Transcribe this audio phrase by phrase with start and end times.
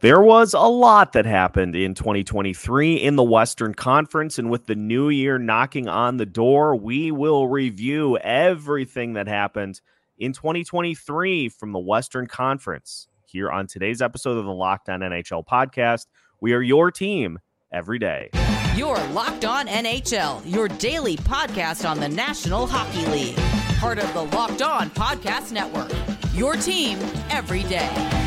[0.00, 4.74] There was a lot that happened in 2023 in the Western Conference, and with the
[4.74, 9.80] new year knocking on the door, we will review everything that happened
[10.18, 15.46] in 2023 from the Western Conference here on today's episode of the Locked On NHL
[15.46, 16.08] podcast.
[16.42, 17.38] We are your team
[17.72, 18.28] every day.
[18.76, 23.36] Your Locked On NHL, your daily podcast on the National Hockey League,
[23.80, 25.90] part of the Locked On Podcast Network.
[26.34, 26.98] Your team
[27.30, 28.25] every day.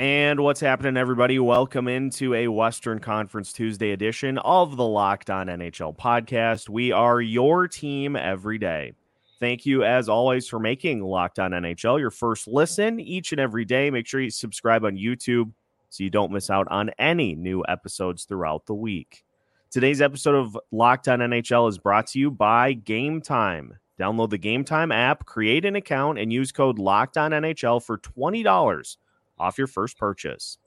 [0.00, 1.38] And what's happening, everybody?
[1.38, 6.70] Welcome into a Western Conference Tuesday edition of the Locked On NHL podcast.
[6.70, 8.94] We are your team every day.
[9.40, 13.66] Thank you, as always, for making Locked On NHL your first listen each and every
[13.66, 13.90] day.
[13.90, 15.52] Make sure you subscribe on YouTube
[15.90, 19.22] so you don't miss out on any new episodes throughout the week.
[19.70, 23.76] Today's episode of Locked On NHL is brought to you by Game Time.
[24.00, 27.98] Download the Game Time app, create an account, and use code Locked On NHL for
[27.98, 28.96] twenty dollars
[29.40, 30.58] off your first purchase.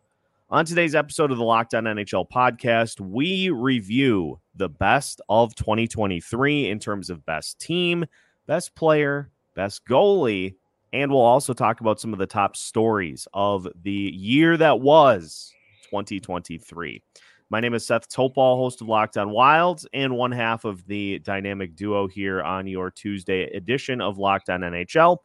[0.50, 6.70] On today's episode of the Locked On NHL podcast, we review the best of 2023
[6.70, 8.06] in terms of best team,
[8.46, 10.56] best player, best goalie,
[10.92, 15.52] and we'll also talk about some of the top stories of the year that was
[15.86, 17.02] 2023.
[17.50, 21.20] My name is Seth Toupal, host of Locked On Wilds, and one half of the
[21.20, 25.18] dynamic duo here on your Tuesday edition of Locked On NHL.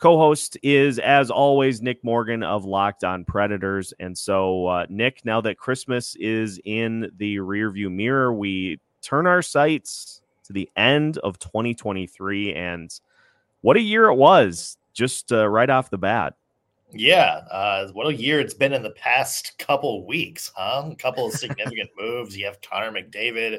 [0.00, 3.92] Co host is, as always, Nick Morgan of Locked On Predators.
[3.98, 9.42] And so, uh, Nick, now that Christmas is in the rearview mirror, we turn our
[9.42, 12.54] sights to the end of 2023.
[12.54, 12.94] And
[13.62, 16.34] what a year it was, just uh, right off the bat.
[16.92, 20.88] Yeah, uh, what a year it's been in the past couple weeks, huh?
[20.90, 22.36] A couple of significant moves.
[22.36, 23.58] You have Connor McDavid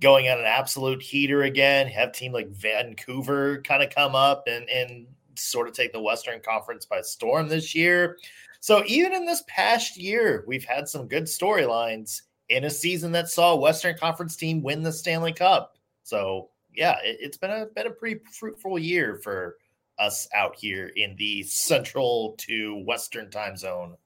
[0.00, 1.88] going on an absolute heater again.
[1.88, 6.00] You have team like Vancouver kind of come up and and sort of take the
[6.00, 8.18] Western Conference by storm this year.
[8.60, 13.28] So even in this past year, we've had some good storylines in a season that
[13.28, 15.76] saw a Western Conference team win the Stanley Cup.
[16.04, 19.56] So yeah, it, has been a been a pretty fruitful year for
[19.98, 23.96] us out here in the central to western time zone.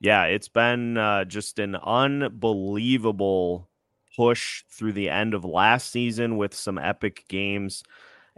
[0.00, 3.68] Yeah, it's been uh, just an unbelievable
[4.16, 7.82] push through the end of last season with some epic games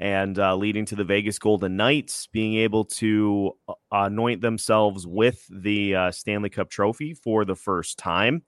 [0.02, 5.46] and uh, leading to the Vegas Golden Knights being able to uh, anoint themselves with
[5.48, 8.42] the uh, Stanley Cup trophy for the first time.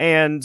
[0.00, 0.44] And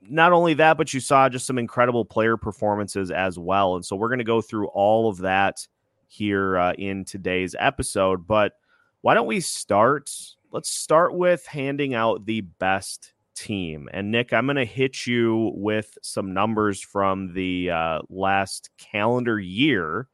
[0.00, 3.76] not only that, but you saw just some incredible player performances as well.
[3.76, 5.64] And so we're going to go through all of that
[6.08, 8.26] here uh, in today's episode.
[8.26, 8.54] But
[9.02, 10.10] why don't we start?
[10.50, 13.88] Let's start with handing out the best team.
[13.92, 19.40] And Nick, I'm going to hit you with some numbers from the uh, last calendar
[19.40, 20.06] year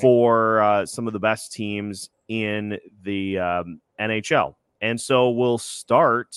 [0.00, 4.54] for uh, some of the best teams in the um, NHL.
[4.80, 6.36] And so we'll start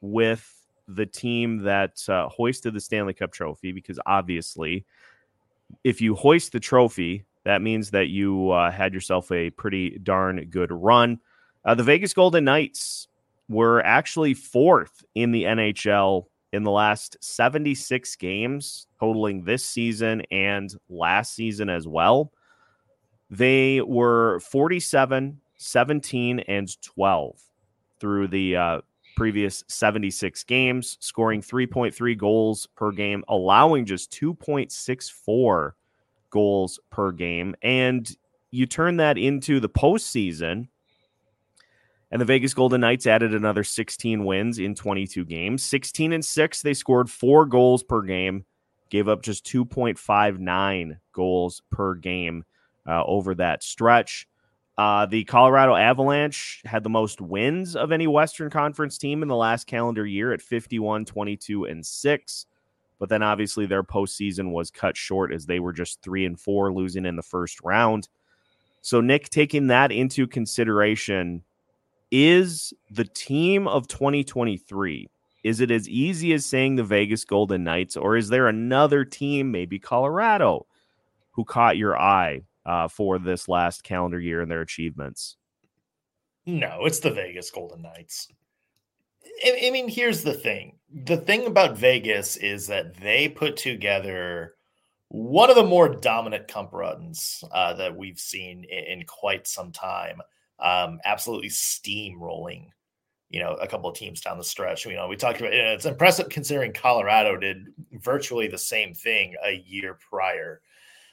[0.00, 0.52] with
[0.88, 4.84] the team that uh, hoisted the Stanley Cup trophy because obviously,
[5.84, 10.44] if you hoist the trophy, that means that you uh, had yourself a pretty darn
[10.50, 11.20] good run.
[11.64, 13.08] Uh, the Vegas Golden Knights
[13.48, 20.74] were actually fourth in the NHL in the last 76 games, totaling this season and
[20.88, 22.32] last season as well.
[23.30, 27.40] They were 47, 17, and 12
[27.98, 28.80] through the uh,
[29.16, 35.72] previous 76 games, scoring 3.3 goals per game, allowing just 2.64
[36.30, 37.56] goals per game.
[37.62, 38.08] And
[38.50, 40.68] you turn that into the postseason
[42.10, 45.64] and the Vegas Golden Knights added another 16 wins in 22 games.
[45.64, 48.44] 16 and 6, they scored four goals per game,
[48.90, 52.44] gave up just 2.59 goals per game
[52.86, 54.28] uh, over that stretch.
[54.78, 59.34] Uh, the Colorado Avalanche had the most wins of any Western Conference team in the
[59.36, 62.46] last calendar year at 51, 22, and 6.
[62.98, 66.72] But then obviously their postseason was cut short as they were just 3 and 4,
[66.72, 68.08] losing in the first round.
[68.82, 71.42] So, Nick, taking that into consideration,
[72.10, 75.08] is the team of 2023
[75.46, 79.52] is it as easy as saying the Vegas Golden Knights, or is there another team,
[79.52, 80.66] maybe Colorado,
[81.30, 85.36] who caught your eye uh, for this last calendar year and their achievements?
[86.46, 88.26] No, it's the Vegas Golden Knights.
[89.44, 94.56] I, I mean, here's the thing the thing about Vegas is that they put together
[95.10, 99.70] one of the more dominant cup runs uh, that we've seen in, in quite some
[99.70, 100.20] time
[100.58, 102.68] um, absolutely steamrolling
[103.28, 104.86] you know, a couple of teams down the stretch.
[104.86, 105.58] You know, we talked about it.
[105.58, 110.60] It's impressive considering Colorado did virtually the same thing a year prior.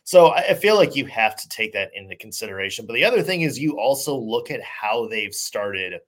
[0.04, 2.86] So I feel like you have to take that into consideration.
[2.86, 6.00] But the other thing is you also look at how they've started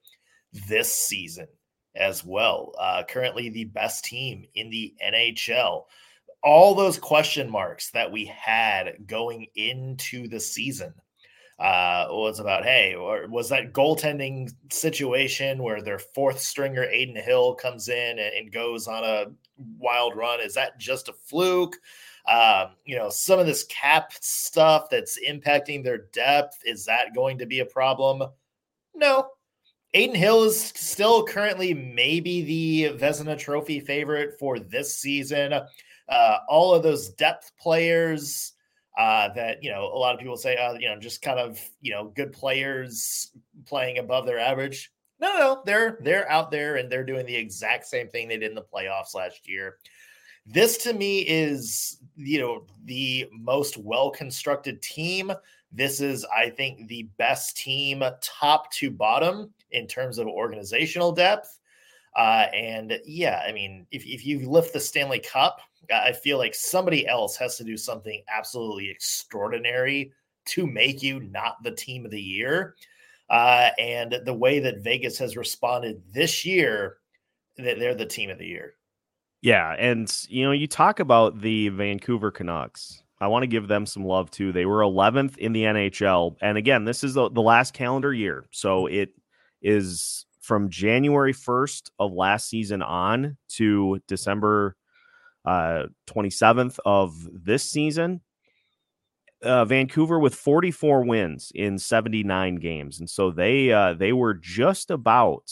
[0.68, 1.48] this season
[1.94, 2.72] as well.
[2.78, 5.84] Uh, currently, the best team in the NHL.
[6.42, 10.94] All those question marks that we had going into the season
[11.58, 17.54] uh, was about, hey, or was that goaltending situation where their fourth stringer, Adin Hill,
[17.54, 19.26] comes in and, and goes on a
[19.78, 20.40] wild run?
[20.40, 21.76] Is that just a fluke?
[22.28, 27.38] Um, you know, some of this cap stuff that's impacting their depth, is that going
[27.38, 28.28] to be a problem?
[28.94, 29.28] No.
[29.94, 35.54] Adin Hill is still currently maybe the Vezina Trophy favorite for this season.
[36.08, 38.52] Uh, all of those depth players
[38.96, 41.60] uh, that you know a lot of people say, uh, you know, just kind of
[41.80, 43.30] you know good players
[43.66, 44.92] playing above their average.
[45.20, 48.50] No, no, they're they're out there and they're doing the exact same thing they did
[48.50, 49.78] in the playoffs last year.
[50.46, 55.32] This to me is, you know, the most well constructed team.
[55.72, 61.58] This is, I think, the best team top to bottom in terms of organizational depth.
[62.16, 65.60] Uh, and yeah, I mean, if, if you lift the Stanley Cup,
[65.92, 70.12] I feel like somebody else has to do something absolutely extraordinary
[70.46, 72.74] to make you not the team of the year.
[73.28, 76.98] Uh, and the way that Vegas has responded this year,
[77.58, 78.74] that they're the team of the year.
[79.42, 83.02] Yeah, and you know, you talk about the Vancouver Canucks.
[83.20, 84.52] I want to give them some love too.
[84.52, 88.46] They were 11th in the NHL, and again, this is the, the last calendar year,
[88.50, 89.10] so it
[89.62, 94.76] is from January 1st of last season on to December
[95.46, 98.20] uh, 27th of this season.
[99.42, 104.90] Uh, Vancouver with 44 wins in 79 games, and so they uh, they were just
[104.90, 105.50] about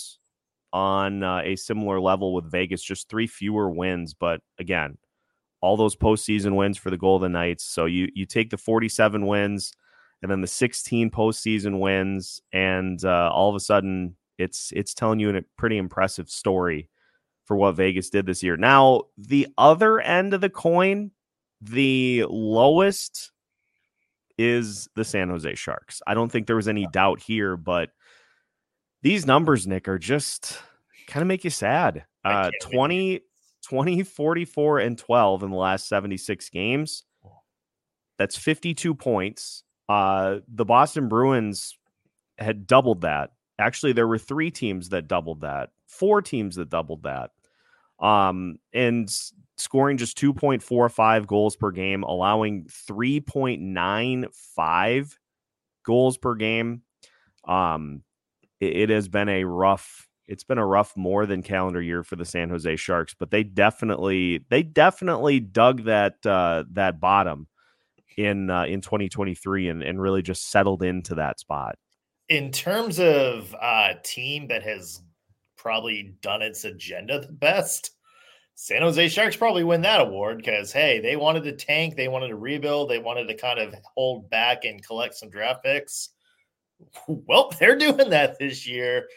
[0.73, 4.15] on uh, a similar level with Vegas, just three fewer wins.
[4.15, 4.97] But again,
[5.61, 7.65] all those postseason wins for the Golden Knights.
[7.65, 9.73] So you you take the 47 wins
[10.23, 15.21] and then the 16 postseason wins, and uh, all of a sudden it's it's telling
[15.21, 16.89] you a pretty impressive story
[17.45, 18.57] for what Vegas did this year.
[18.57, 21.11] Now the other end of the coin,
[21.61, 23.33] the lowest
[24.39, 26.03] is the San Jose Sharks.
[26.07, 27.91] I don't think there was any doubt here, but
[29.03, 30.59] these numbers, Nick, are just
[31.07, 32.05] kind of make you sad.
[32.25, 33.21] Uh, 20,
[33.69, 37.05] 20, 44, and 12 in the last 76 games.
[38.19, 39.63] That's 52 points.
[39.89, 41.77] Uh, the Boston Bruins
[42.39, 43.31] had doubled that.
[43.59, 47.31] Actually, there were three teams that doubled that, four teams that doubled that.
[48.01, 49.09] Um, and
[49.57, 55.17] scoring just 2.45 goals per game, allowing 3.95
[55.85, 56.83] goals per game.
[57.47, 58.03] Um,
[58.61, 62.17] it, it has been a rough it's been a rough more than calendar year for
[62.17, 67.47] the San Jose Sharks, but they definitely they definitely dug that uh, that bottom
[68.17, 71.77] in uh, in 2023 and, and really just settled into that spot.
[72.29, 75.03] In terms of a uh, team that has
[75.65, 77.93] probably done its agenda the best,
[78.55, 82.29] San Jose Sharks probably win that award because hey, they wanted to tank, they wanted
[82.29, 86.11] to rebuild, they wanted to kind of hold back and collect some draft picks.
[87.09, 89.09] Well, they're doing that this year.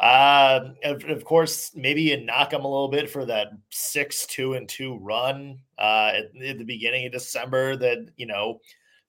[0.00, 4.54] Uh, of, of, course, maybe you knock them a little bit for that six, two,
[4.54, 8.58] and two run uh, at, at the beginning of December that, you know,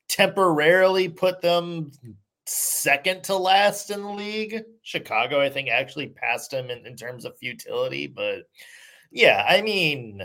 [0.08, 1.92] temporarily put them
[2.46, 4.64] second to last in the league.
[4.82, 8.08] Chicago, I think, actually passed them in, in terms of futility.
[8.08, 8.44] But
[9.12, 10.22] yeah, I mean,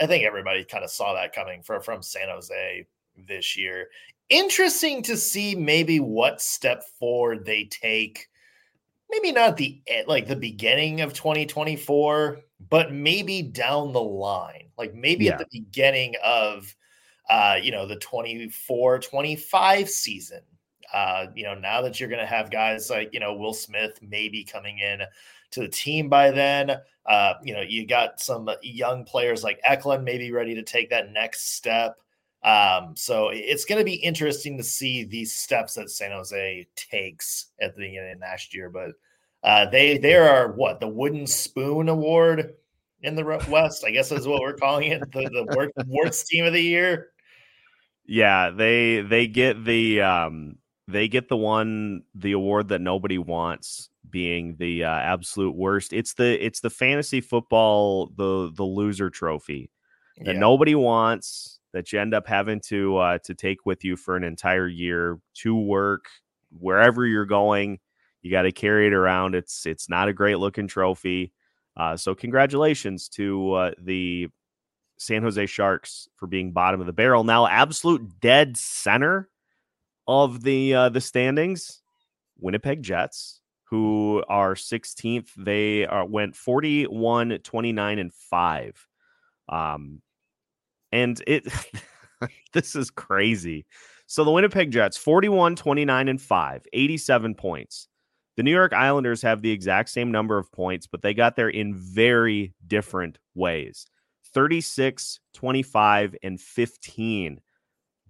[0.00, 3.88] I think everybody kind of saw that coming from, from San Jose this year
[4.28, 8.28] interesting to see maybe what step forward they take.
[9.10, 14.68] Maybe not the like the beginning of 2024, but maybe down the line.
[14.76, 15.32] Like maybe yeah.
[15.32, 16.74] at the beginning of
[17.30, 20.40] uh, you know, the 24 25 season.
[20.92, 23.98] Uh, you know, now that you're going to have guys like, you know, Will Smith
[24.02, 25.00] maybe coming in
[25.52, 26.76] to the team by then.
[27.06, 31.12] Uh, you know, you got some young players like Eklund maybe ready to take that
[31.12, 31.96] next step.
[32.42, 37.46] Um, so it's going to be interesting to see these steps that San Jose takes
[37.60, 38.68] at the beginning of next year.
[38.68, 38.92] But
[39.42, 42.54] uh, they they are what the Wooden Spoon Award
[43.02, 46.44] in the West, I guess is what we're calling it, the the worst, worst team
[46.44, 47.10] of the year.
[48.06, 53.88] Yeah, they they get the um they get the one the award that nobody wants
[54.10, 55.92] being the uh, absolute worst.
[55.92, 59.70] It's the it's the fantasy football the the loser trophy
[60.18, 60.40] that yeah.
[60.40, 64.24] nobody wants that you end up having to uh, to take with you for an
[64.24, 66.06] entire year to work
[66.58, 67.78] wherever you're going.
[68.22, 69.34] You got to carry it around.
[69.34, 71.32] It's it's not a great looking trophy.
[71.76, 74.28] Uh, so congratulations to uh, the
[74.96, 77.24] San Jose Sharks for being bottom of the barrel.
[77.24, 79.28] Now, absolute dead center
[80.06, 81.82] of the uh, the standings,
[82.38, 85.28] Winnipeg Jets, who are 16th.
[85.36, 88.86] They are went 41, 29, and 5.
[89.48, 90.02] Um,
[90.92, 91.46] and it
[92.52, 93.66] this is crazy.
[94.06, 97.88] So the Winnipeg Jets 41, 29, and 5, 87 points.
[98.36, 101.48] The New York Islanders have the exact same number of points, but they got there
[101.48, 103.86] in very different ways
[104.34, 107.40] 36, 25, and 15.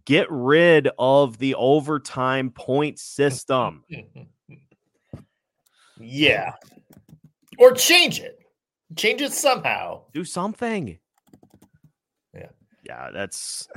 [0.06, 3.84] Get rid of the overtime point system.
[5.98, 6.52] yeah.
[7.58, 8.38] Or change it.
[8.96, 10.02] Change it somehow.
[10.12, 10.98] Do something.
[12.34, 12.48] Yeah.
[12.84, 13.68] Yeah, that's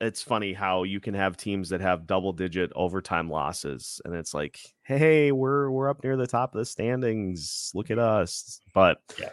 [0.00, 4.32] it's funny how you can have teams that have double digit overtime losses and it's
[4.32, 8.98] like hey we're we're up near the top of the standings look at us but
[9.18, 9.30] yeah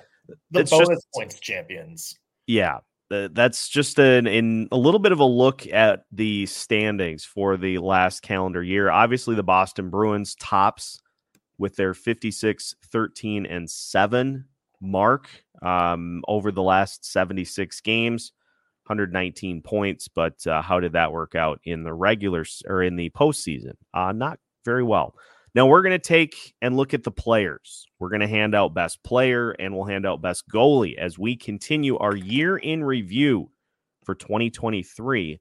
[0.51, 5.25] the bonus just, points champions yeah that's just an in a little bit of a
[5.25, 11.01] look at the standings for the last calendar year obviously the boston bruins tops
[11.57, 14.45] with their 56 13 and 7
[14.81, 15.29] mark
[15.61, 18.31] um, over the last 76 games
[18.87, 23.09] 119 points, but uh, how did that work out in the regular or in the
[23.11, 23.73] postseason?
[23.95, 25.15] Uh, not very well.
[25.55, 27.87] Now we're going to take and look at the players.
[27.97, 31.37] We're going to hand out best player and we'll hand out best goalie as we
[31.37, 33.49] continue our year in review
[34.03, 35.39] for 2023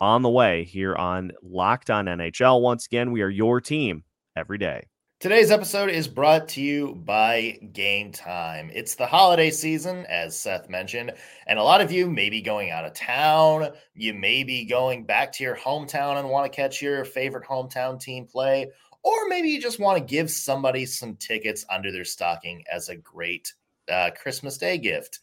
[0.00, 2.60] on the way here on Locked On NHL.
[2.60, 4.04] Once again, we are your team
[4.36, 4.82] every day.
[5.24, 8.70] Today's episode is brought to you by Game Time.
[8.74, 11.12] It's the holiday season, as Seth mentioned,
[11.46, 13.70] and a lot of you may be going out of town.
[13.94, 17.98] You may be going back to your hometown and want to catch your favorite hometown
[17.98, 18.70] team play,
[19.04, 22.96] or maybe you just want to give somebody some tickets under their stocking as a
[22.96, 23.52] great
[23.90, 25.20] uh, Christmas Day gift.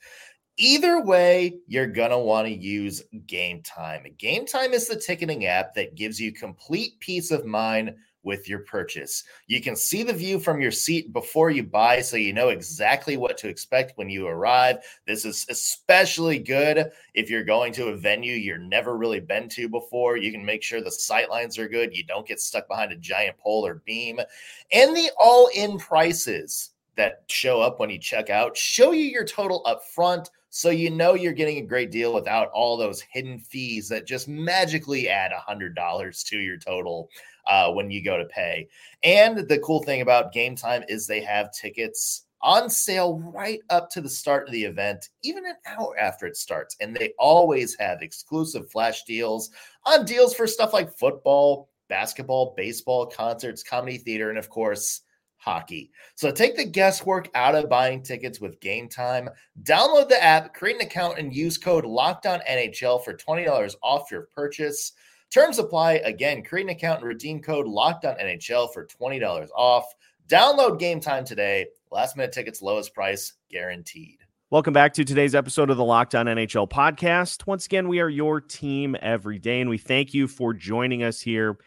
[0.57, 4.05] Either way, you're going to want to use Game Time.
[4.19, 8.59] Game Time is the ticketing app that gives you complete peace of mind with your
[8.59, 9.23] purchase.
[9.47, 13.17] You can see the view from your seat before you buy so you know exactly
[13.17, 14.77] what to expect when you arrive.
[15.07, 19.69] This is especially good if you're going to a venue you're never really been to
[19.69, 20.17] before.
[20.17, 22.97] You can make sure the sight lines are good, you don't get stuck behind a
[22.97, 24.19] giant pole or beam,
[24.71, 29.23] and the all in prices that show up when you check out show you your
[29.23, 33.39] total up front so you know you're getting a great deal without all those hidden
[33.39, 37.09] fees that just magically add $100 to your total
[37.47, 38.67] uh, when you go to pay.
[39.03, 43.89] And the cool thing about Game Time is they have tickets on sale right up
[43.91, 46.75] to the start of the event, even an hour after it starts.
[46.79, 49.51] And they always have exclusive flash deals
[49.85, 55.01] on deals for stuff like football, basketball, baseball, concerts, comedy theater, and of course,
[55.41, 55.91] hockey.
[56.15, 59.29] So take the guesswork out of buying tickets with Game Time.
[59.63, 64.11] Download the app, create an account, and use code Locked On NHL for $20 off
[64.11, 64.93] your purchase.
[65.31, 65.93] Terms apply.
[66.03, 69.85] Again, create an account and redeem code Locked On NHL for $20 off.
[70.27, 71.67] Download game time today.
[71.89, 74.17] Last minute tickets, lowest price guaranteed.
[74.49, 77.47] Welcome back to today's episode of the Locked On NHL podcast.
[77.47, 81.21] Once again, we are your team every day, and we thank you for joining us
[81.21, 81.57] here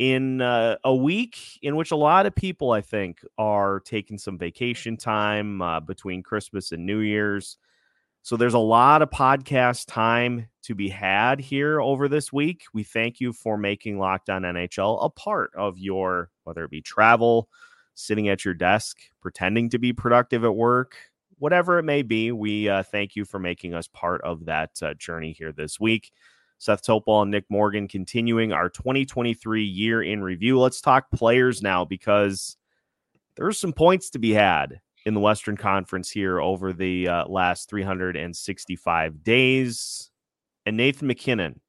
[0.00, 4.36] in uh, a week in which a lot of people, I think, are taking some
[4.36, 7.56] vacation time uh, between Christmas and New Year's.
[8.24, 12.62] So there's a lot of podcast time to be had here over this week.
[12.72, 16.80] We thank you for making Locked On NHL a part of your, whether it be
[16.80, 17.48] travel,
[17.94, 20.96] sitting at your desk, pretending to be productive at work,
[21.38, 22.30] whatever it may be.
[22.30, 26.12] We uh, thank you for making us part of that uh, journey here this week.
[26.58, 30.60] Seth Toupal and Nick Morgan continuing our 2023 year in review.
[30.60, 32.56] Let's talk players now because
[33.34, 37.68] there's some points to be had in the Western Conference here over the uh, last
[37.68, 40.10] 365 days.
[40.64, 41.60] And Nathan MacKinnon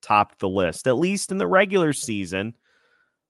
[0.00, 2.54] topped the list, at least in the regular season,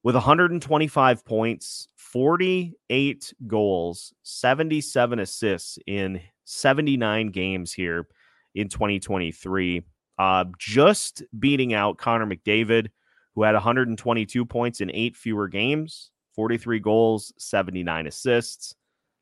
[0.03, 8.07] with 125 points, 48 goals, 77 assists in 79 games here
[8.55, 9.83] in 2023.
[10.17, 12.87] Uh, just beating out Connor McDavid,
[13.35, 18.75] who had 122 points in eight fewer games, 43 goals, 79 assists.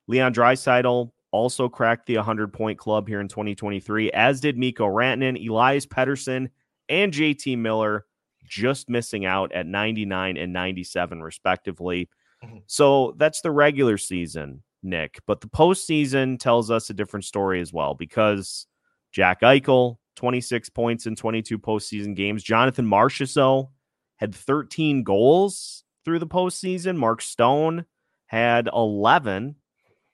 [0.08, 5.48] Leon Draisaitl also cracked the 100 point club here in 2023, as did Mikko Rantanen,
[5.48, 6.50] Elias Pettersson,
[6.90, 8.06] and JT Miller,
[8.46, 12.10] just missing out at 99 and 97, respectively.
[12.44, 12.58] Mm-hmm.
[12.68, 15.20] So that's the regular season, Nick.
[15.28, 18.68] But the postseason tells us a different story as well because
[19.12, 22.44] Jack Eichel, 26 points in 22 postseason games.
[22.44, 23.70] Jonathan Marchessault
[24.18, 26.98] had 13 goals through the postseason.
[26.98, 27.86] Mark Stone
[28.28, 29.56] had 11.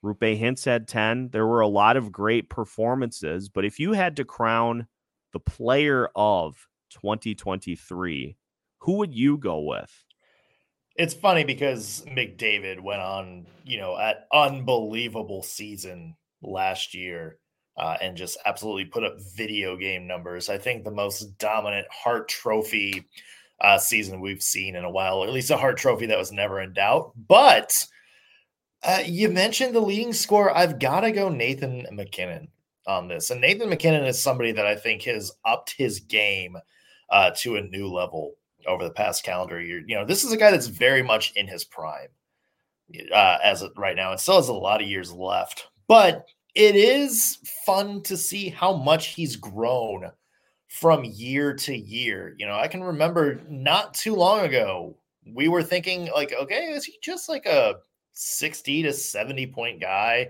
[0.03, 1.29] Roope Hintz had 10.
[1.31, 4.87] There were a lot of great performances, but if you had to crown
[5.31, 8.35] the player of 2023,
[8.79, 10.03] who would you go with?
[10.95, 17.39] It's funny because McDavid went on, you know, at unbelievable season last year
[17.77, 20.49] uh, and just absolutely put up video game numbers.
[20.49, 23.07] I think the most dominant Hart Trophy
[23.59, 26.61] uh, season we've seen in a while, at least a Hart Trophy that was never
[26.61, 27.13] in doubt.
[27.15, 27.73] But
[28.83, 30.55] uh, you mentioned the leading scorer.
[30.55, 32.49] I've got to go Nathan MacKinnon
[32.85, 33.29] on this.
[33.29, 36.57] And Nathan MacKinnon is somebody that I think has upped his game
[37.09, 38.33] uh, to a new level
[38.67, 39.83] over the past calendar year.
[39.87, 42.09] You know, this is a guy that's very much in his prime
[43.13, 45.67] uh, as of right now, and still has a lot of years left.
[45.87, 46.25] But
[46.55, 50.11] it is fun to see how much he's grown
[50.67, 52.35] from year to year.
[52.37, 54.97] You know, I can remember not too long ago,
[55.33, 57.75] we were thinking, like, okay, is he just like a
[58.13, 60.29] 60 to 70 point guy?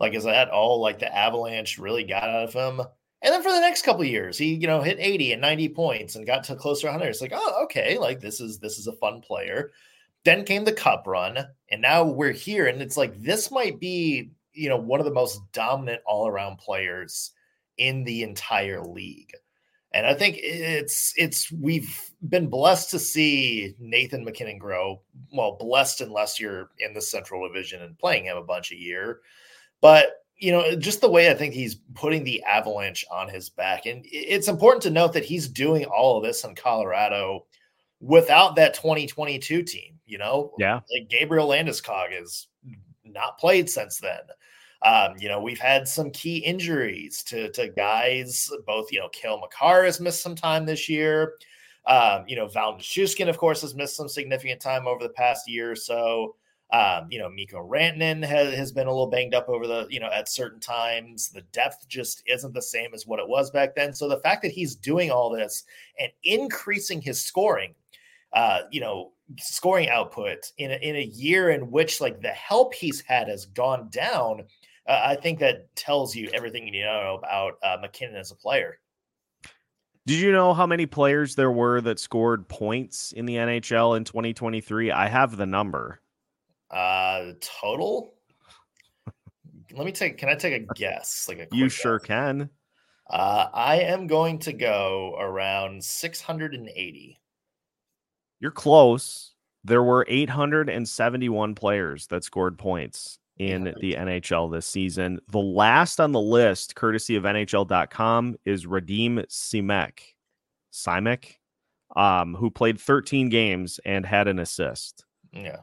[0.00, 2.84] Like, is that all like the Avalanche really got out of him?
[3.22, 6.14] And then for the next couple years, he, you know, hit 80 and 90 points
[6.14, 7.08] and got to closer 100.
[7.08, 9.72] It's like, oh, okay, like this is this is a fun player.
[10.24, 11.38] Then came the cup run,
[11.70, 15.12] and now we're here, and it's like this might be, you know, one of the
[15.12, 17.32] most dominant all-around players
[17.78, 19.32] in the entire league.
[19.92, 25.00] And I think it's it's we've been blessed to see Nathan MacKinnon grow.
[25.32, 29.20] Well, blessed unless you're in the Central Division and playing him a bunch a year.
[29.80, 33.86] But you know, just the way I think he's putting the avalanche on his back.
[33.86, 37.46] And it's important to note that he's doing all of this in Colorado
[38.00, 40.52] without that 2022 team, you know?
[40.58, 40.80] Yeah.
[40.92, 42.48] Like Gabriel Landeskog has
[43.04, 44.20] not played since then.
[44.84, 49.40] Um, you know, we've had some key injuries to, to guys, both, you know, Cale
[49.40, 51.34] Makar has missed some time this year.
[51.86, 55.48] Um, you know, Val Nichushkin, of course, has missed some significant time over the past
[55.48, 56.36] year or so.
[56.72, 60.00] Um, you know, Mikko Rantanen has, has been a little banged up over the, you
[60.00, 61.28] know, at certain times.
[61.28, 63.92] The depth just isn't the same as what it was back then.
[63.92, 65.64] So the fact that he's doing all this
[66.00, 67.74] and increasing his scoring,
[68.32, 72.74] uh, you know, scoring output in a, in a year in which like the help
[72.74, 74.44] he's had has gone down,
[74.88, 78.32] uh, I think that tells you everything you need to know about uh, MacKinnon as
[78.32, 78.78] a player.
[80.06, 84.04] Did you know how many players there were that scored points in the NHL in
[84.04, 84.90] 2023?
[84.90, 86.00] I have the number.
[86.70, 88.14] Uh, total.
[89.72, 90.18] Let me take.
[90.18, 91.26] Can I take a guess?
[91.26, 92.06] Like a you sure guess?
[92.06, 92.50] can.
[93.08, 97.20] Uh, I am going to go around 680.
[98.40, 99.32] You're close.
[99.64, 105.20] There were 871 players that scored points in the NHL this season.
[105.28, 109.98] The last on the list, courtesy of NHL.com, is Radim Simek,
[110.72, 111.34] Simek,
[111.96, 115.04] um, who played 13 games and had an assist.
[115.32, 115.60] Yeah.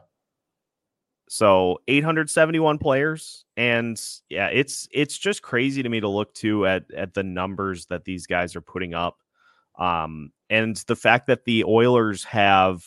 [1.28, 6.84] So 871 players, and yeah, it's it's just crazy to me to look to at
[6.94, 9.16] at the numbers that these guys are putting up,
[9.78, 12.84] um, and the fact that the Oilers have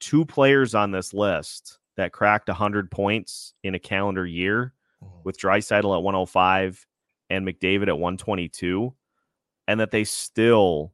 [0.00, 5.18] two players on this list that cracked 100 points in a calendar year, mm-hmm.
[5.24, 6.86] with Draisaitl at 105
[7.30, 8.94] and McDavid at 122,
[9.68, 10.92] and that they still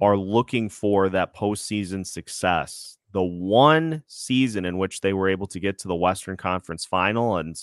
[0.00, 5.60] are looking for that postseason success the one season in which they were able to
[5.60, 7.56] get to the Western Conference final and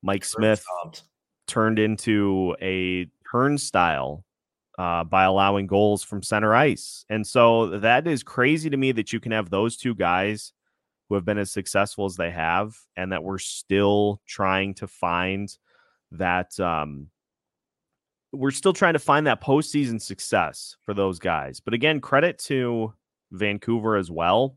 [0.00, 0.64] Mike Smith
[1.46, 4.24] turned into a turnstile
[4.78, 7.04] uh, by allowing goals from center ice.
[7.10, 10.52] And so that is crazy to me that you can have those two guys
[11.10, 15.52] who have been as successful as they have and that we're still trying to find
[16.12, 17.08] that um,
[18.32, 21.58] we're still trying to find that postseason success for those guys.
[21.58, 22.94] But again, credit to
[23.32, 24.56] Vancouver as well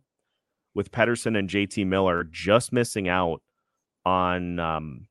[0.75, 3.41] with Pettersson and JT Miller just missing out
[4.05, 5.07] on um,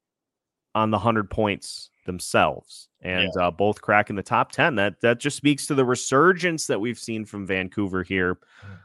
[0.77, 3.49] on the hundred points themselves, and yeah.
[3.49, 4.77] uh, both cracking the top ten.
[4.77, 8.79] That that just speaks to the resurgence that we've seen from Vancouver here mm.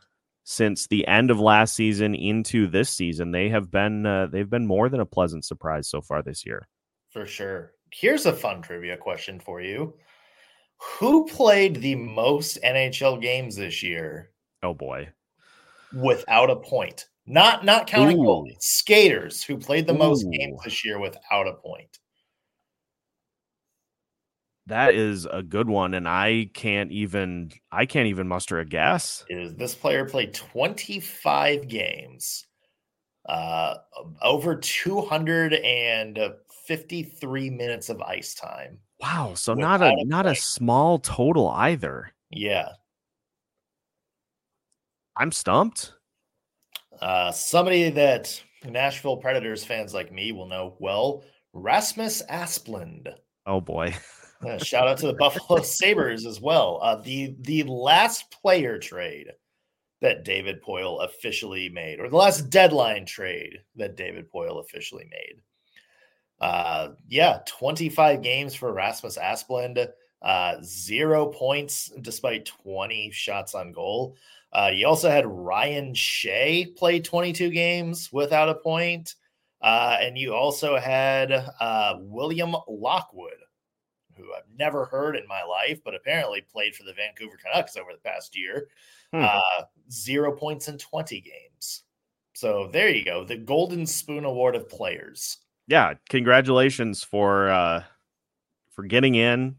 [0.50, 3.32] Since the end of last season into this season.
[3.32, 6.68] They have been uh, they've been more than a pleasant surprise so far this year.
[7.10, 7.74] For sure.
[7.92, 9.96] Here's a fun trivia question for you.
[11.00, 14.32] Who played the most NHL games this year?
[14.62, 15.10] Oh boy
[15.94, 17.06] without a point.
[17.26, 19.98] Not not counting goalies, skaters who played the Ooh.
[19.98, 22.00] most games this year without a point.
[24.68, 29.24] That is a good one, and I can't even I can't even muster a guess.
[29.30, 32.46] Is this player played 25 games,
[33.28, 33.76] uh,
[34.22, 38.80] over 253 minutes of ice time.
[39.00, 42.12] Wow, so not a, a not a small total either.
[42.30, 42.72] Yeah,
[45.16, 45.94] I'm stumped.
[47.02, 53.14] Uh, somebody that Nashville Predators fans like me will know well Rasmus Asplund.
[53.46, 53.96] Oh boy.
[54.46, 56.80] Uh, shout out to the Buffalo Sabres as well.
[56.82, 59.28] Uh, the the last player trade
[60.02, 65.42] that David Poile officially made, or the last deadline trade that David Poile officially made.
[66.40, 69.88] Uh, yeah, 25 games for Rasmus Asplund,
[70.22, 74.16] uh, zero points despite 20 shots on goal.
[74.54, 79.16] Uh, you also had Ryan Shea play 22 games without a point.
[79.62, 83.38] Uh, and you also had uh, William Lockwood,
[84.18, 87.92] who I've never heard in my life, but apparently played for the Vancouver Canucks over
[87.92, 88.70] the past year.
[89.14, 89.24] Hmm.
[89.24, 91.84] Uh, zero points in 20 games.
[92.34, 93.24] So there you go.
[93.24, 95.38] The Golden Spoon Award of players.
[95.68, 95.94] Yeah.
[96.10, 97.84] Congratulations for uh,
[98.76, 99.56] for getting in.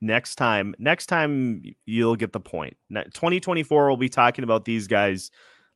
[0.00, 2.76] Next time, next time you'll get the point.
[2.90, 5.30] 2024, we'll be talking about these guys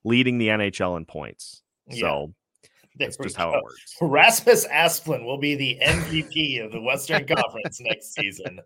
[0.04, 1.62] leading the NHL in points.
[1.90, 2.26] So yeah.
[2.98, 3.96] That's just how it works.
[4.00, 8.60] Rasmus Asplund will be the MVP of the Western Conference next season.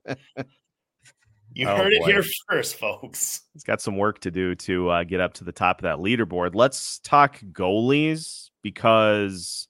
[1.55, 3.43] You oh, heard it here first, folks.
[3.53, 5.99] He's got some work to do to uh, get up to the top of that
[5.99, 6.55] leaderboard.
[6.55, 9.69] Let's talk goalies because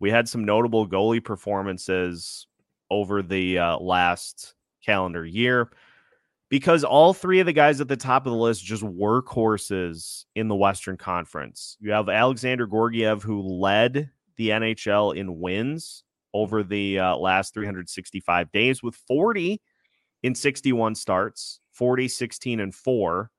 [0.00, 2.48] we had some notable goalie performances
[2.90, 5.70] over the uh, last calendar year
[6.52, 10.48] because all three of the guys at the top of the list just workhorses in
[10.48, 11.78] the Western Conference.
[11.80, 18.52] You have Alexandar Georgiev, who led the NHL in wins over the uh, last 365
[18.52, 19.62] days with 40
[20.24, 23.30] in 61 starts, 40, 16, and 4.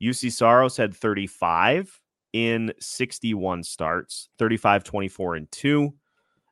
[0.00, 2.00] Juuse Saros had 35
[2.34, 5.92] in 61 starts, 35, 24, and 2.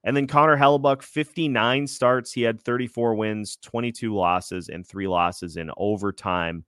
[0.04, 2.32] And then Connor Hellebuyck, 59 starts.
[2.32, 6.64] He had 34 wins, 22 losses, and three losses in overtime.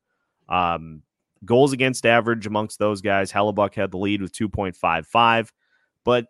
[0.49, 1.03] Um,
[1.45, 3.33] goals against average amongst those guys.
[3.33, 5.51] Hellebuyck had the lead with 2.55,
[6.05, 6.27] but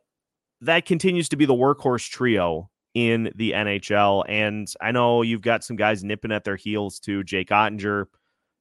[0.60, 4.24] that continues to be the workhorse trio in the NHL.
[4.28, 7.24] And I know you've got some guys nipping at their heels too.
[7.24, 8.06] Jake Oettinger,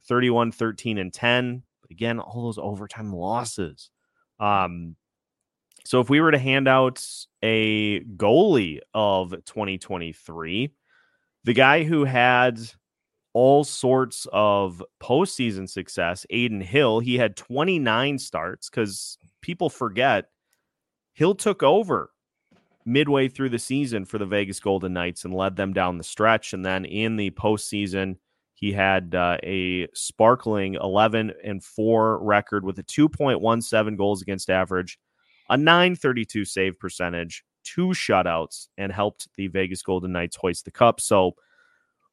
[0.07, 1.63] 31, 13, and 10.
[1.81, 3.89] But again, all those overtime losses.
[4.39, 4.95] Um,
[5.89, 7.03] so if we were to hand out
[7.41, 10.71] a goalie of 2023,
[11.45, 12.59] the guy who had
[13.33, 20.25] all sorts of postseason success, Adin Hill, he had 29 starts because people forget
[21.13, 22.11] Hill took over
[22.85, 26.53] midway through the season for the Vegas Golden Knights and led them down the stretch.
[26.53, 28.17] And then in the postseason,
[28.53, 34.99] he had uh, a sparkling 11 and 4 record with a 2.17 goals against average
[35.49, 41.01] a 932 save percentage, two shutouts, and helped the Vegas Golden Knights hoist the cup.
[41.01, 41.35] So,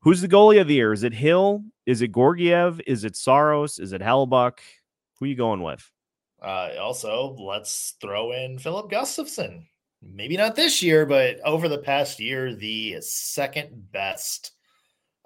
[0.00, 0.92] who's the goalie of the year?
[0.92, 1.62] Is it Hill?
[1.84, 2.80] Is it Georgiev?
[2.86, 3.78] Is it Saros?
[3.78, 4.58] Is it Hellebuyck?
[5.18, 5.90] Who are you going with?
[6.42, 9.64] Uh, also, let's throw in Filip Gustavsson.
[10.02, 14.52] Maybe not this year, but over the past year, the second best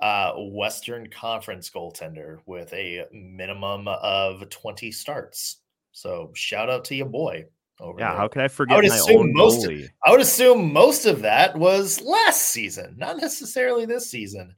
[0.01, 5.59] uh, Western Conference goaltender with a minimum of 20 starts.
[5.92, 7.46] So shout out to your boy
[7.81, 8.16] yeah, there.
[8.16, 11.57] how can I forget I would assume most Of, I would assume most of that
[11.57, 14.55] was last season, not necessarily this season.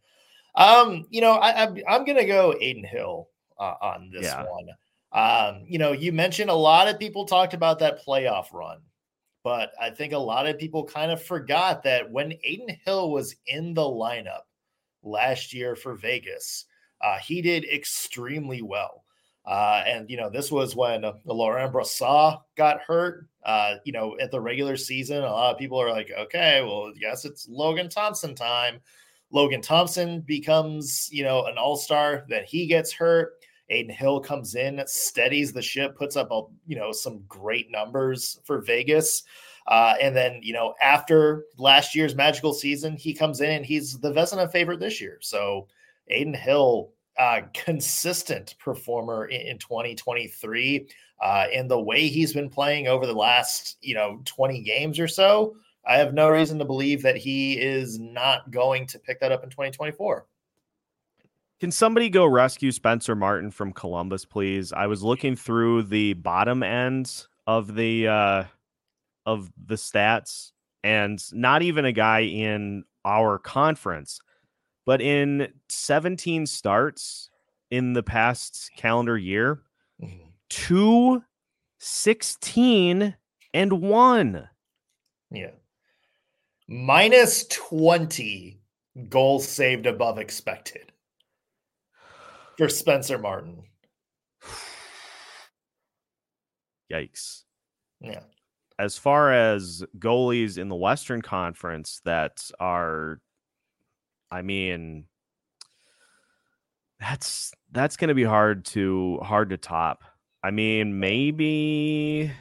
[0.55, 4.45] Um, you know, I, am I'm, I'm gonna go Adin Hill uh, on this yeah.
[4.45, 4.69] one.
[5.13, 8.81] Um, you know, you mentioned a lot of people talked about that playoff run,
[9.45, 13.37] but I think a lot of people kind of forgot that when Adin Hill was
[13.47, 14.43] in the lineup
[15.03, 16.65] last year for Vegas,
[17.03, 19.02] uh, he did extremely well.
[19.45, 23.27] Uh, and you know, this was when Laurent Brossoit got hurt.
[23.45, 26.93] Uh, you know, at the regular season, a lot of people are like, okay, well,
[26.97, 28.81] yes, it's Logan Thompson time.
[29.33, 33.33] Logan Thompson becomes, you know, an all-star, then he gets hurt.
[33.71, 38.39] Adin Hill comes in, steadies the ship, puts up a, you know, some great numbers
[38.45, 39.23] for Vegas.
[39.67, 43.99] Uh, and then, you know, after last year's magical season, he comes in and he's
[43.99, 45.19] the Vezina favorite this year.
[45.21, 45.67] So
[46.11, 50.89] Adin Hill uh, consistent performer in, in 2023.
[51.23, 55.07] Uh, and the way he's been playing over the last, you know, 20 games or
[55.07, 55.55] so,
[55.87, 59.43] I have no reason to believe that he is not going to pick that up
[59.45, 60.27] in 2024.
[61.61, 64.73] Can somebody go rescue Spencer Martin from Columbus, please?
[64.73, 68.45] I was looking through the bottom ends of the uh,
[69.27, 70.51] of the stats,
[70.83, 74.19] and not even a guy in our conference
[74.85, 77.31] but in 17 starts
[77.71, 79.63] in the past calendar year,
[80.03, 80.27] mm-hmm.
[80.49, 81.23] two,
[81.79, 83.15] 16,
[83.55, 84.49] and one.
[85.31, 85.51] Yeah.
[86.69, 88.61] Minus 20
[89.09, 90.93] goals saved above expected
[92.59, 93.63] for Spencer Martin.
[96.93, 97.45] Yikes.
[98.01, 98.21] Yeah.
[98.79, 103.21] as far as goalies in the Western Conference that are,
[104.33, 105.05] I mean,
[106.99, 110.05] that's that's going to be hard to hard to top.
[110.43, 112.33] I mean, maybe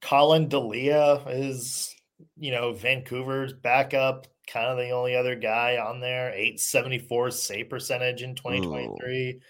[0.00, 1.94] Collin Delia is,
[2.36, 6.30] you know, Vancouver's backup, kind of the only other guy on there.
[6.30, 9.40] 874 save percentage in 2023,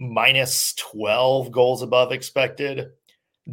[0.00, 2.88] minus 12 goals above expected.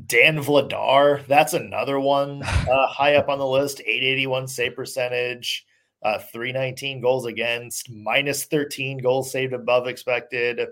[0.06, 3.82] Dan Vladar, that's another one uh, high up on the list.
[3.82, 5.66] 881 save percentage,
[6.04, 10.68] uh, 319 goals against, minus 13 goals saved above expected.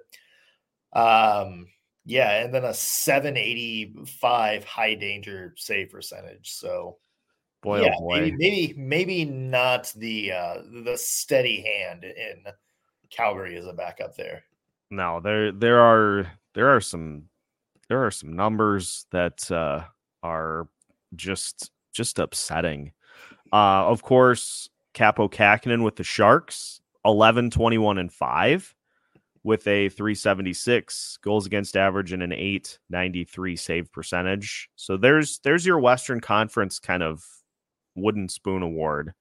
[0.94, 1.68] Um,
[2.06, 6.52] yeah, and then a 785 high danger save percentage.
[6.52, 6.98] So
[7.62, 8.22] boy, oh yeah, oh boy.
[8.22, 12.46] Maybe, maybe maybe not the uh the steady hand in
[13.12, 14.44] Calgary as a backup there.
[14.90, 17.26] No, there there are there are some
[17.88, 19.84] there are some numbers that uh
[20.24, 20.68] are
[21.16, 22.92] just just upsetting.
[23.54, 28.76] Uh of course, Kaapo Kähkönen with the Sharks, 11 21 and 5
[29.44, 34.70] with a 376 goals against average and an 893 save percentage.
[34.76, 37.24] So there's there's your Western Conference kind of
[37.96, 39.14] wooden spoon award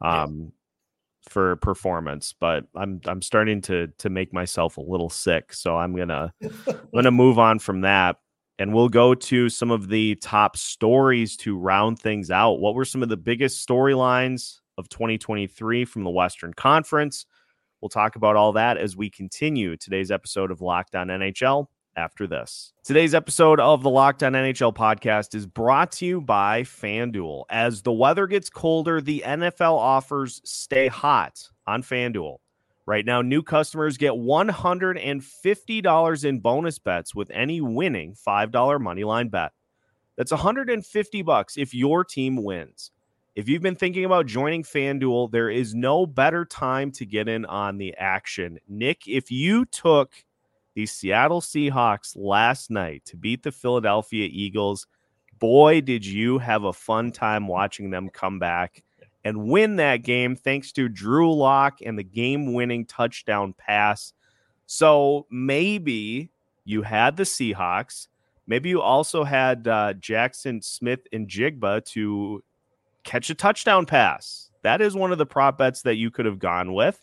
[0.00, 1.30] um yeah.
[1.30, 5.94] for performance, but I'm I'm starting to to make myself a little sick, so I'm
[5.94, 8.16] going to I'm going to move on from that
[8.58, 12.60] and we'll go to some of the top stories to round things out.
[12.60, 17.26] What were some of the biggest storylines of 2023 from the Western Conference?
[17.80, 22.26] We'll talk about all that as we continue today's episode of Locked On NHL after
[22.26, 22.72] this.
[22.82, 27.44] Today's episode of the Locked On NHL podcast is brought to you by FanDuel.
[27.50, 32.38] As the weather gets colder, the NFL offers stay hot on FanDuel.
[32.86, 39.52] Right now, new customers get $150 in bonus bets with any winning $5 moneyline bet.
[40.16, 42.90] That's 150 bucks if your team wins.
[43.34, 47.44] If you've been thinking about joining FanDuel, there is no better time to get in
[47.46, 48.60] on the action.
[48.68, 50.12] Nick, if you took
[50.74, 54.86] the Seattle Seahawks last night to beat the Philadelphia Eagles,
[55.40, 58.84] boy, did you have a fun time watching them come back
[59.24, 64.12] and win that game thanks to Drew Lock and the game winning touchdown pass.
[64.66, 66.30] So maybe
[66.64, 68.08] you had the Seahawks.
[68.46, 72.44] Maybe you also had uh, Jaxon Smith-Njigba to
[73.04, 74.50] catch a touchdown pass.
[74.62, 77.00] That is one of the prop bets that you could have gone with.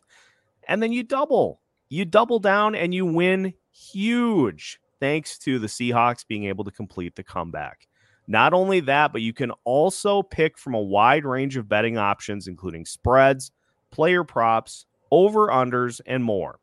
[0.67, 1.61] And then you double.
[1.89, 7.15] You double down and you win huge thanks to the Seahawks being able to complete
[7.15, 7.87] the comeback.
[8.27, 12.47] Not only that, but you can also pick from a wide range of betting options,
[12.47, 13.51] including spreads,
[13.91, 16.59] player props, over unders, and more.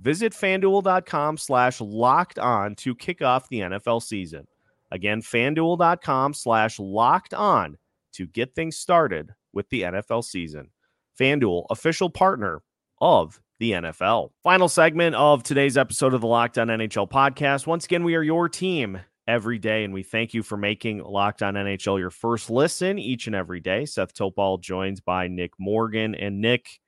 [0.00, 4.46] Visit fanduel.com slash locked on to kick off the NFL season.
[4.90, 7.78] Again, fanduel.com slash locked on
[8.12, 10.70] to get things started with the NFL season.
[11.18, 12.62] FanDuel, official partner
[13.00, 14.30] of the NFL.
[14.42, 17.66] Final segment of today's episode of the Locked On NHL podcast.
[17.66, 21.42] Once again, we are your team every day, and we thank you for making Locked
[21.42, 23.84] On NHL your first listen each and every day.
[23.84, 26.14] Seth Toupal joined by Nick Morgan.
[26.14, 26.80] And Nick,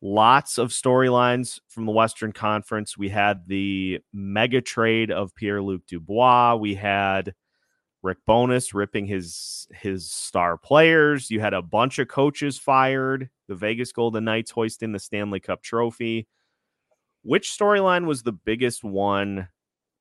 [0.00, 2.96] lots of storylines from the Western Conference.
[2.96, 6.56] We had the mega trade of Pierre Luc Dubois.
[6.56, 7.34] We had
[8.04, 11.30] Rick Bowness ripping his his star players.
[11.30, 13.30] You had a bunch of coaches fired.
[13.48, 16.28] The Vegas Golden Knights hoisting the Stanley Cup trophy.
[17.22, 19.48] Which storyline was the biggest one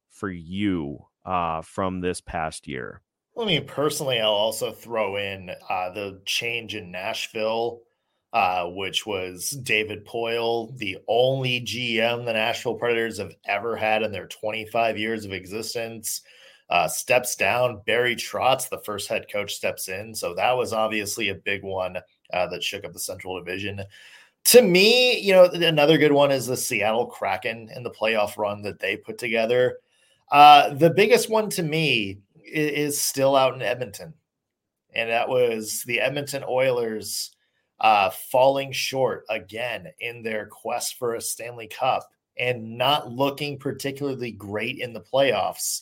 [0.10, 3.02] for you uh, from this past year?
[3.34, 7.84] Well, I mean, personally, I'll also throw in uh, the change in Nashville,
[8.34, 14.12] uh, which was David Poile, the only GM the Nashville Predators have ever had in
[14.12, 16.22] their 25 years of existence
[16.70, 17.82] uh, steps down.
[17.86, 20.14] Barry Trotz, the first head coach, steps in.
[20.16, 21.98] So that was obviously a big one
[22.34, 23.82] uh, that shook up the Central Division.
[24.46, 28.62] To me, you know, another good one is the Seattle Kraken and the playoff run
[28.64, 29.78] that they put together.
[30.32, 34.14] Uh, the biggest one to me is, is still out in Edmonton,
[34.94, 37.36] and that was the Edmonton Oilers
[37.80, 44.32] uh, falling short again in their quest for a Stanley Cup and not looking particularly
[44.32, 45.82] great in the playoffs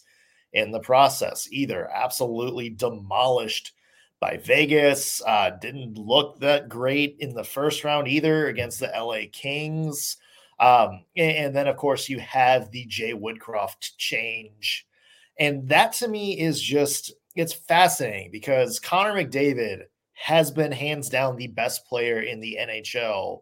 [0.53, 1.89] in the process either.
[1.93, 3.73] Absolutely demolished
[4.19, 5.21] by Vegas.
[5.25, 10.17] Uh, didn't look that great in the first round either against the LA Kings.
[10.59, 14.87] Um, and, and then, of course, you have the Jay Woodcroft change.
[15.39, 21.35] And that to me is just, it's fascinating because Connor McDavid has been hands down
[21.35, 23.41] the best player in the NHL.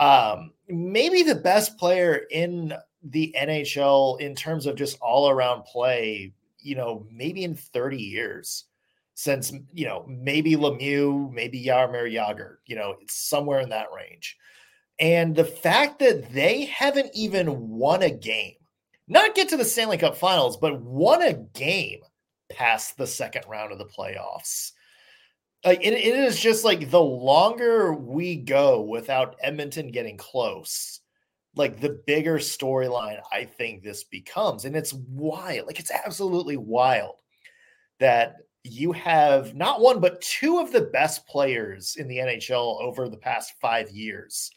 [0.00, 2.72] Um, maybe the best player in
[3.10, 8.64] the NHL in terms of just all around play, you know, maybe in 30 years.
[9.14, 12.56] since you know maybe Lemieux, maybe Jaromir Jagr.
[12.66, 14.36] You know, it's somewhere in that range.
[14.98, 18.54] And the fact that they haven't even won a game,
[19.08, 22.00] not get to the Stanley Cup Finals, but won a game
[22.50, 24.72] past the second round of the playoffs.
[25.64, 31.00] Like it, it is just like the longer we go without Edmonton getting close,
[31.56, 34.64] like the bigger storyline I think this becomes.
[34.64, 35.66] And it's wild.
[35.66, 37.16] Like it's absolutely wild
[37.98, 43.08] that you have not one, but two of the best players in the NHL over
[43.08, 44.50] the past five years.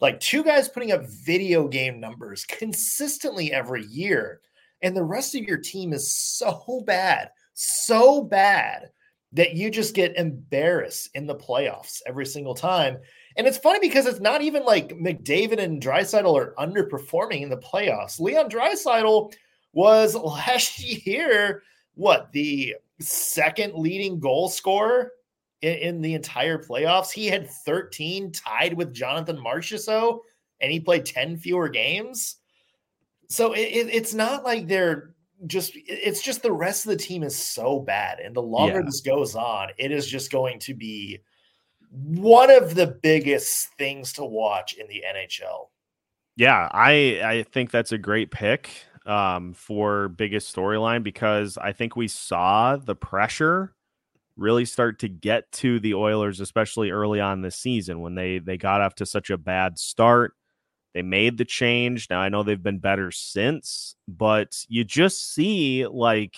[0.00, 4.40] Like two guys putting up video game numbers consistently every year.
[4.82, 8.90] And the rest of your team is so bad, so bad
[9.32, 12.98] that you just get embarrassed in the playoffs every single time.
[13.36, 17.56] And it's funny because it's not even like McDavid and Draisaitl are underperforming in the
[17.56, 18.20] playoffs.
[18.20, 19.32] Leon Draisaitl
[19.72, 21.62] was last year
[21.94, 25.12] what the second leading goal scorer
[25.60, 27.10] in, in, the entire playoffs.
[27.10, 30.20] He had 13 tied with Jonathan Marchessault,
[30.60, 32.36] and he played 10 fewer games.
[33.28, 35.14] So it, it, it's not like they're
[35.46, 38.84] just it's just the rest of the team is so bad and the longer yeah.
[38.84, 41.18] this goes on it is just going to be
[41.92, 45.68] one of the biggest things to watch in the NHL.
[46.36, 48.70] Yeah, I I think that's a great pick
[49.04, 53.74] um, for biggest storyline because I think we saw the pressure
[54.36, 58.56] really start to get to the Oilers, especially early on this season when they they
[58.56, 60.34] got off to such a bad start.
[60.94, 62.08] They made the change.
[62.08, 66.36] Now I know they've been better since, but you just see like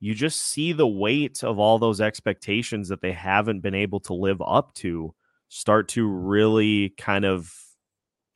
[0.00, 4.14] you just see the weight of all those expectations that they haven't been able to
[4.14, 5.14] live up to
[5.48, 7.52] start to really kind of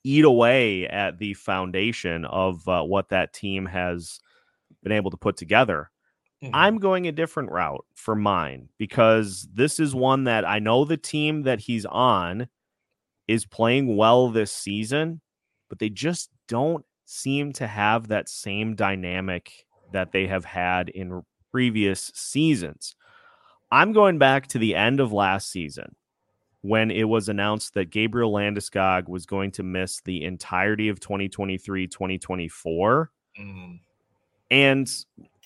[0.05, 4.21] eat away at the foundation of uh, what that team has
[4.83, 5.91] been able to put together.
[6.43, 6.55] Mm-hmm.
[6.55, 10.97] I'm going a different route for mine because this is one that I know the
[10.97, 12.49] team that he's on
[13.29, 15.21] is playing well this season,
[15.69, 21.23] but they just don't seem to have that same dynamic that they have had in
[21.53, 22.97] previous seasons.
[23.71, 25.95] I'm going back to the end of last season
[26.63, 31.87] when it was announced that Gabriel Landeskog was going to miss the entirety of 2023
[31.87, 33.11] 2024.
[33.41, 33.81] Mm.
[34.51, 34.91] And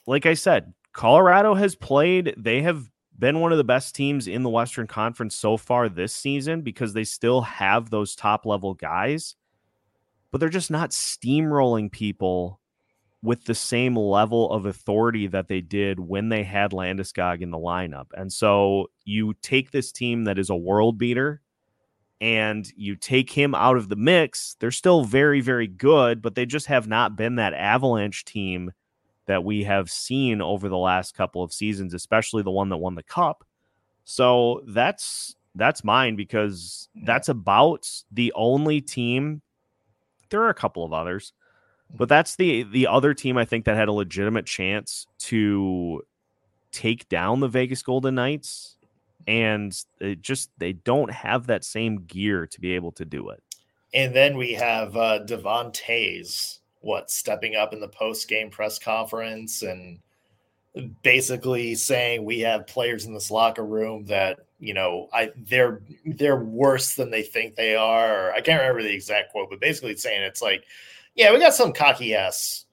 [0.06, 4.42] like I said, Colorado has played, they have been one of the best teams in
[4.42, 9.36] the Western Conference so far this season because they still have those top level guys,
[10.30, 12.60] but they're just not steamrolling people
[13.24, 17.58] with the same level of authority that they did when they had Landeskog in the
[17.58, 18.08] lineup.
[18.14, 21.40] And so you take this team that is a world beater
[22.20, 24.56] and you take him out of the mix.
[24.60, 28.72] They're still very, very good, but they just have not been that Avalanche team
[29.24, 32.94] that we have seen over the last couple of seasons, especially the one that won
[32.94, 33.42] the cup.
[34.04, 39.40] So that's that's mine because that's about the only team.
[40.28, 41.32] There are a couple of others,
[41.92, 46.02] but that's the the other team I think that had a legitimate chance to
[46.72, 48.76] take down the Vegas Golden Knights,
[49.26, 53.42] and it just they don't have that same gear to be able to do it.
[53.92, 58.78] And then we have uh, Devon Toews what stepping up in the post game press
[58.78, 59.98] conference and
[61.02, 66.42] basically saying we have players in this locker room that you know I they're they're
[66.42, 68.32] worse than they think they are.
[68.32, 70.64] I can't remember the exact quote, but basically saying it's like,
[71.14, 72.64] yeah, we got some cocky ass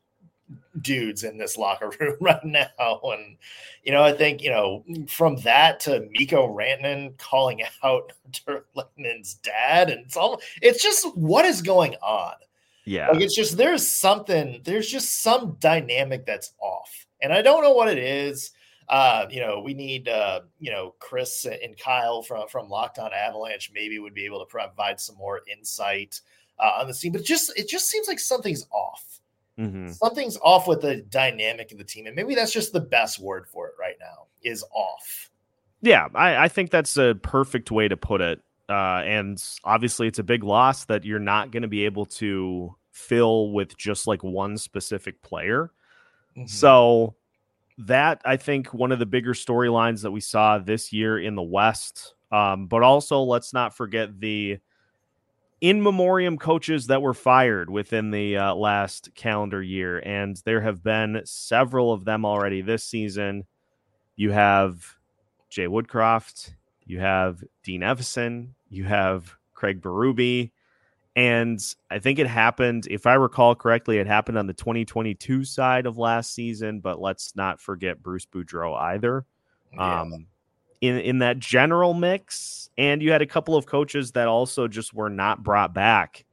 [0.81, 2.67] dudes in this locker room right now.
[2.79, 3.37] And,
[3.83, 8.13] you know, I think, you know, from that to Mikko Rantanen calling out
[8.75, 12.33] Lehtonen's dad, and it's all it's just what is going on.
[12.85, 13.09] Yeah.
[13.09, 17.05] Like it's just there's something, there's just some dynamic that's off.
[17.21, 18.51] And I don't know what it is.
[18.89, 23.11] Uh, you know, we need uh, you know, Chris and Kyle from from Locked On
[23.13, 26.19] Avalanche maybe would be able to provide some more insight
[26.59, 29.05] uh, on the scene, but it just it just seems like something's off.
[29.59, 29.89] Mm-hmm.
[29.89, 33.47] Something's off with the dynamic of the team, and maybe that's just the best word
[33.47, 35.29] for it right now is off.
[35.81, 38.39] Yeah, I, I think that's a perfect way to put it.
[38.69, 42.75] Uh, and obviously, it's a big loss that you're not going to be able to
[42.91, 45.71] fill with just like one specific player.
[46.37, 46.47] Mm-hmm.
[46.47, 47.15] So,
[47.79, 51.41] that I think one of the bigger storylines that we saw this year in the
[51.41, 52.15] West.
[52.31, 54.59] Um, but also, let's not forget the
[55.61, 59.99] in memoriam coaches that were fired within the uh, last calendar year.
[59.99, 63.45] And there have been several of them already this season.
[64.15, 64.95] You have
[65.49, 66.53] Jay Woodcroft,
[66.85, 70.51] you have Dean Evason, you have Craig Berube.
[71.15, 71.59] And
[71.91, 75.97] I think it happened, if I recall correctly, it happened on the 2022 side of
[75.97, 76.79] last season.
[76.79, 79.25] But let's not forget Bruce Boudreau either,
[79.73, 80.01] Yeah.
[80.01, 80.25] Um,
[80.81, 84.93] in in that general mix, and you had a couple of coaches that also just
[84.93, 86.25] were not brought back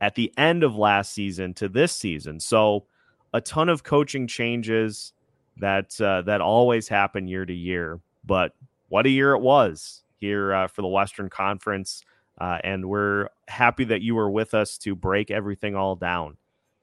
[0.00, 2.38] at the end of last season to this season.
[2.40, 2.84] So
[3.32, 5.12] a ton of coaching changes
[5.58, 8.00] that uh, that always happen year to year.
[8.24, 8.52] But
[8.88, 12.02] what a year it was here uh, for the Western Conference,
[12.40, 16.36] uh, and we're happy that you were with us to break everything all down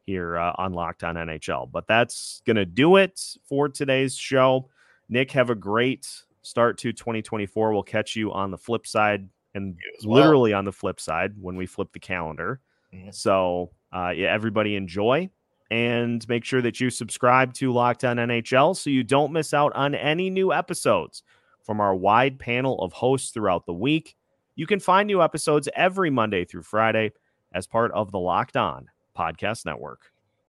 [0.05, 1.72] here uh, on Locked On NHL.
[1.72, 4.70] But that's gonna do it for today's show.
[5.09, 6.07] Nick, have a great
[6.42, 7.72] start to 2024.
[7.72, 10.16] We'll catch you on the flip side and well.
[10.16, 12.60] literally on the flip side when we flip the calendar.
[12.94, 13.12] Mm-hmm.
[13.12, 15.30] So, uh, yeah, everybody enjoy
[15.70, 19.74] and make sure that you subscribe to Locked On NHL so you don't miss out
[19.74, 21.24] on any new episodes
[21.64, 24.16] from our wide panel of hosts throughout the week.
[24.56, 27.14] You can find new episodes every Monday through Friday
[27.54, 28.88] as part of the Locked On
[29.18, 30.11] Podcast Network.